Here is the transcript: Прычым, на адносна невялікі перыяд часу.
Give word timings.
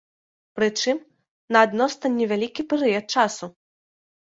Прычым, 0.59 1.01
на 1.57 1.65
адносна 1.67 2.07
невялікі 2.19 2.61
перыяд 2.75 3.05
часу. 3.23 3.57